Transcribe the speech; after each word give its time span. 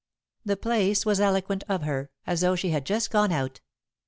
The 0.43 0.57
place 0.57 1.05
was 1.05 1.19
eloquent 1.19 1.63
of 1.69 1.83
her, 1.83 2.09
as 2.25 2.41
though 2.41 2.55
she 2.55 2.71
had 2.71 2.85
just 2.87 3.11
gone 3.11 3.31
out. 3.31 3.61